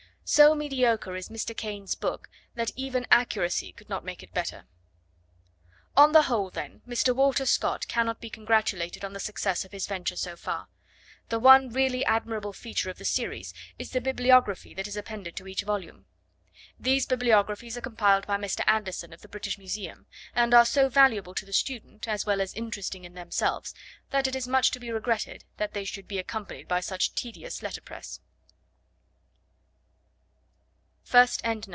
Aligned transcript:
So 0.23 0.55
mediocre 0.55 1.17
is 1.17 1.27
Mr. 1.27 1.53
Caine's 1.57 1.93
book 1.93 2.29
that 2.55 2.71
even 2.77 3.05
accuracy 3.11 3.73
could 3.73 3.89
not 3.89 4.05
make 4.05 4.23
it 4.23 4.33
better. 4.33 4.63
On 5.97 6.13
the 6.13 6.21
whole, 6.21 6.49
then, 6.49 6.81
Mr. 6.87 7.13
Walter 7.13 7.45
Scott 7.45 7.85
cannot 7.89 8.21
be 8.21 8.29
congratulated 8.29 9.03
on 9.03 9.11
the 9.11 9.19
success 9.19 9.65
of 9.65 9.73
his 9.73 9.87
venture 9.87 10.15
so 10.15 10.37
far, 10.37 10.69
The 11.27 11.37
one 11.37 11.67
really 11.67 12.05
admirable 12.05 12.53
feature 12.53 12.89
of 12.89 12.97
the 12.97 13.03
series 13.03 13.53
is 13.77 13.91
the 13.91 13.99
bibliography 13.99 14.73
that 14.75 14.87
is 14.87 14.95
appended 14.95 15.35
to 15.35 15.47
each 15.49 15.63
volume. 15.63 16.05
These 16.79 17.07
bibliographies 17.07 17.75
are 17.75 17.81
compiled 17.81 18.25
by 18.25 18.37
Mr. 18.37 18.61
Anderson, 18.67 19.11
of 19.11 19.19
the 19.19 19.27
British 19.27 19.57
Museum, 19.57 20.05
and 20.33 20.53
are 20.53 20.63
so 20.65 20.87
valuable 20.87 21.33
to 21.35 21.45
the 21.45 21.51
student, 21.51 22.07
as 22.07 22.25
well 22.25 22.39
as 22.39 22.53
interesting 22.53 23.03
in 23.03 23.15
themselves, 23.15 23.73
that 24.11 24.27
it 24.27 24.37
is 24.37 24.47
much 24.47 24.71
to 24.71 24.79
be 24.79 24.91
regretted 24.91 25.43
that 25.57 25.73
they 25.73 25.83
should 25.83 26.07
be 26.07 26.19
accompanied 26.19 26.69
by 26.69 26.79
such 26.79 27.15
tedious 27.15 27.61
letterpress. 27.61 28.21